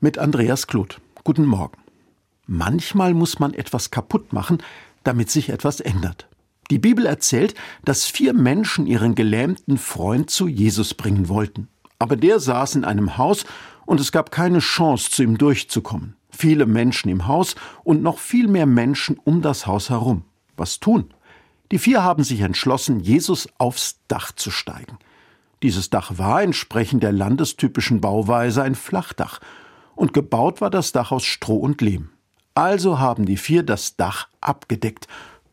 mit 0.00 0.18
Andreas 0.18 0.66
Kloth. 0.66 1.00
Guten 1.24 1.44
Morgen. 1.44 1.76
Manchmal 2.46 3.14
muss 3.14 3.38
man 3.38 3.52
etwas 3.52 3.90
kaputt 3.90 4.32
machen, 4.32 4.58
damit 5.02 5.30
sich 5.30 5.48
etwas 5.48 5.80
ändert. 5.80 6.28
Die 6.70 6.78
Bibel 6.78 7.06
erzählt, 7.06 7.54
dass 7.84 8.06
vier 8.06 8.32
Menschen 8.32 8.86
ihren 8.86 9.14
gelähmten 9.14 9.78
Freund 9.78 10.30
zu 10.30 10.46
Jesus 10.46 10.94
bringen 10.94 11.28
wollten. 11.28 11.68
Aber 11.98 12.16
der 12.16 12.38
saß 12.38 12.76
in 12.76 12.84
einem 12.84 13.16
Haus 13.16 13.44
und 13.86 14.00
es 14.00 14.12
gab 14.12 14.30
keine 14.30 14.60
Chance, 14.60 15.10
zu 15.10 15.22
ihm 15.22 15.36
durchzukommen. 15.36 16.14
Viele 16.30 16.66
Menschen 16.66 17.08
im 17.08 17.26
Haus 17.26 17.56
und 17.82 18.02
noch 18.02 18.18
viel 18.18 18.46
mehr 18.46 18.66
Menschen 18.66 19.18
um 19.24 19.42
das 19.42 19.66
Haus 19.66 19.90
herum. 19.90 20.22
Was 20.56 20.78
tun? 20.78 21.12
Die 21.72 21.78
vier 21.78 22.04
haben 22.04 22.22
sich 22.22 22.40
entschlossen, 22.40 23.00
Jesus 23.00 23.48
aufs 23.58 23.98
Dach 24.06 24.32
zu 24.32 24.50
steigen. 24.50 24.98
Dieses 25.62 25.90
Dach 25.90 26.12
war 26.16 26.42
entsprechend 26.42 27.02
der 27.02 27.12
landestypischen 27.12 28.00
Bauweise 28.00 28.62
ein 28.62 28.76
Flachdach, 28.76 29.40
und 29.98 30.12
gebaut 30.12 30.60
war 30.60 30.70
das 30.70 30.92
Dach 30.92 31.12
aus 31.12 31.24
Stroh 31.24 31.58
und 31.58 31.80
Lehm. 31.80 32.10
Also 32.54 32.98
haben 32.98 33.26
die 33.26 33.36
vier 33.36 33.62
das 33.62 33.96
Dach 33.96 34.28
abgedeckt. 34.40 35.06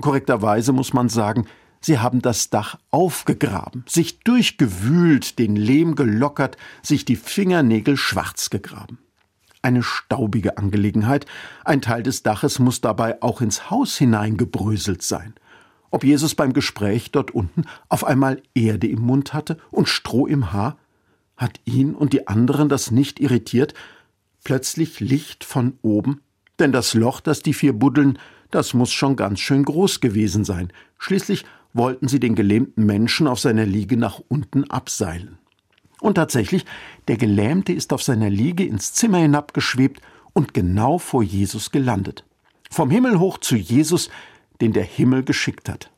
Korrekterweise 0.00 0.72
muss 0.72 0.92
man 0.92 1.08
sagen, 1.08 1.46
sie 1.80 1.98
haben 1.98 2.22
das 2.22 2.50
Dach 2.50 2.78
aufgegraben, 2.90 3.84
sich 3.88 4.20
durchgewühlt, 4.20 5.38
den 5.38 5.56
Lehm 5.56 5.94
gelockert, 5.94 6.56
sich 6.82 7.04
die 7.04 7.16
Fingernägel 7.16 7.96
schwarz 7.96 8.50
gegraben. 8.50 8.98
Eine 9.62 9.82
staubige 9.82 10.58
Angelegenheit, 10.58 11.26
ein 11.64 11.82
Teil 11.82 12.02
des 12.02 12.22
Daches 12.22 12.58
muss 12.58 12.80
dabei 12.80 13.20
auch 13.22 13.40
ins 13.40 13.70
Haus 13.70 13.96
hineingebröselt 13.96 15.02
sein 15.02 15.34
ob 15.90 16.04
Jesus 16.04 16.34
beim 16.34 16.52
Gespräch 16.52 17.10
dort 17.10 17.30
unten 17.30 17.64
auf 17.88 18.04
einmal 18.04 18.42
Erde 18.54 18.86
im 18.86 19.00
Mund 19.00 19.32
hatte 19.32 19.56
und 19.70 19.88
Stroh 19.88 20.26
im 20.26 20.52
Haar? 20.52 20.76
Hat 21.38 21.60
ihn 21.64 21.94
und 21.94 22.12
die 22.12 22.28
anderen 22.28 22.68
das 22.68 22.90
nicht 22.90 23.20
irritiert? 23.20 23.72
Plötzlich 24.46 25.00
Licht 25.00 25.42
von 25.42 25.76
oben? 25.82 26.20
Denn 26.60 26.70
das 26.70 26.94
Loch, 26.94 27.18
das 27.18 27.40
die 27.40 27.52
vier 27.52 27.72
buddeln, 27.72 28.16
das 28.52 28.74
muss 28.74 28.92
schon 28.92 29.16
ganz 29.16 29.40
schön 29.40 29.64
groß 29.64 30.00
gewesen 30.00 30.44
sein. 30.44 30.72
Schließlich 30.98 31.44
wollten 31.72 32.06
sie 32.06 32.20
den 32.20 32.36
gelähmten 32.36 32.86
Menschen 32.86 33.26
auf 33.26 33.40
seiner 33.40 33.66
Liege 33.66 33.96
nach 33.96 34.20
unten 34.28 34.62
abseilen. 34.70 35.38
Und 36.00 36.14
tatsächlich, 36.14 36.64
der 37.08 37.16
Gelähmte 37.16 37.72
ist 37.72 37.92
auf 37.92 38.04
seiner 38.04 38.30
Liege 38.30 38.64
ins 38.64 38.92
Zimmer 38.92 39.18
hinabgeschwebt 39.18 40.00
und 40.32 40.54
genau 40.54 40.98
vor 40.98 41.24
Jesus 41.24 41.72
gelandet. 41.72 42.24
Vom 42.70 42.92
Himmel 42.92 43.18
hoch 43.18 43.38
zu 43.38 43.56
Jesus, 43.56 44.10
den 44.60 44.72
der 44.72 44.84
Himmel 44.84 45.24
geschickt 45.24 45.68
hat. 45.68 45.90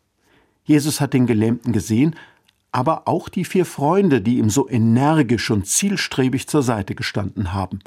Jesus 0.65 1.03
hat 1.03 1.13
den 1.13 1.27
Gelähmten 1.27 1.75
gesehen, 1.75 2.17
aber 2.73 3.09
auch 3.09 3.29
die 3.29 3.45
vier 3.45 3.67
Freunde, 3.67 4.23
die 4.23 4.39
ihm 4.39 4.49
so 4.49 4.67
energisch 4.71 5.51
und 5.51 5.67
zielstrebig 5.67 6.49
zur 6.49 6.63
Seite 6.63 6.95
gestanden 6.95 7.53
haben. 7.53 7.81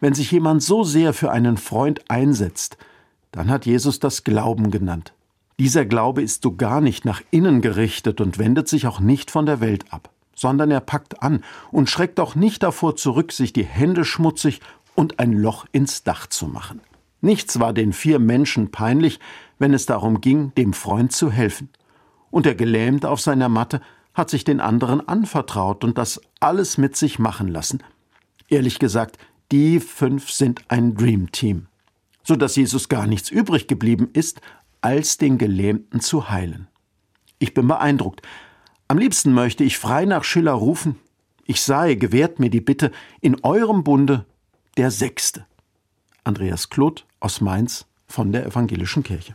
Wenn 0.00 0.14
sich 0.14 0.30
jemand 0.30 0.62
so 0.62 0.82
sehr 0.82 1.12
für 1.12 1.30
einen 1.30 1.58
Freund 1.58 2.10
einsetzt, 2.10 2.78
dann 3.32 3.50
hat 3.50 3.66
Jesus 3.66 4.00
das 4.00 4.24
Glauben 4.24 4.70
genannt. 4.70 5.12
Dieser 5.58 5.84
Glaube 5.84 6.22
ist 6.22 6.42
so 6.42 6.56
gar 6.56 6.80
nicht 6.80 7.04
nach 7.04 7.20
innen 7.30 7.60
gerichtet 7.60 8.20
und 8.22 8.38
wendet 8.38 8.66
sich 8.66 8.86
auch 8.86 8.98
nicht 8.98 9.30
von 9.30 9.44
der 9.44 9.60
Welt 9.60 9.84
ab, 9.90 10.08
sondern 10.34 10.70
er 10.70 10.80
packt 10.80 11.22
an 11.22 11.44
und 11.70 11.90
schreckt 11.90 12.18
auch 12.18 12.34
nicht 12.34 12.62
davor 12.62 12.96
zurück, 12.96 13.30
sich 13.30 13.52
die 13.52 13.64
Hände 13.64 14.06
schmutzig 14.06 14.60
und 14.94 15.18
ein 15.18 15.34
Loch 15.34 15.66
ins 15.70 16.02
Dach 16.02 16.26
zu 16.26 16.46
machen. 16.46 16.80
Nichts 17.20 17.60
war 17.60 17.74
den 17.74 17.92
vier 17.92 18.18
Menschen 18.18 18.70
peinlich, 18.70 19.20
wenn 19.58 19.74
es 19.74 19.84
darum 19.84 20.22
ging, 20.22 20.54
dem 20.54 20.72
Freund 20.72 21.12
zu 21.12 21.30
helfen. 21.30 21.68
Und 22.30 22.46
der 22.46 22.54
Gelähmte 22.54 23.10
auf 23.10 23.20
seiner 23.20 23.50
Matte 23.50 23.82
hat 24.14 24.30
sich 24.30 24.44
den 24.44 24.60
anderen 24.60 25.06
anvertraut 25.06 25.84
und 25.84 25.98
das 25.98 26.22
alles 26.40 26.78
mit 26.78 26.96
sich 26.96 27.18
machen 27.18 27.48
lassen. 27.48 27.82
Ehrlich 28.48 28.78
gesagt, 28.78 29.18
die 29.52 29.80
fünf 29.80 30.30
sind 30.30 30.62
ein 30.68 30.94
Dream 30.94 31.32
Team, 31.32 31.66
so 32.22 32.36
dass 32.36 32.56
Jesus 32.56 32.88
gar 32.88 33.06
nichts 33.06 33.30
übrig 33.30 33.66
geblieben 33.66 34.08
ist, 34.12 34.40
als 34.80 35.18
den 35.18 35.38
Gelähmten 35.38 36.00
zu 36.00 36.30
heilen. 36.30 36.68
Ich 37.38 37.54
bin 37.54 37.68
beeindruckt. 37.68 38.22
Am 38.88 38.98
liebsten 38.98 39.32
möchte 39.32 39.64
ich 39.64 39.78
frei 39.78 40.04
nach 40.04 40.24
Schiller 40.24 40.52
rufen, 40.52 40.96
ich 41.50 41.62
sei, 41.62 41.94
gewährt 41.94 42.38
mir 42.38 42.48
die 42.48 42.60
Bitte, 42.60 42.92
in 43.20 43.42
eurem 43.42 43.82
Bunde 43.82 44.24
der 44.76 44.92
Sechste. 44.92 45.46
Andreas 46.22 46.70
Kloth 46.70 47.06
aus 47.18 47.40
Mainz 47.40 47.86
von 48.06 48.30
der 48.30 48.46
Evangelischen 48.46 49.02
Kirche. 49.02 49.34